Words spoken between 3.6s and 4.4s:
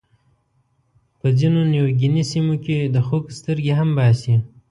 هم باسي.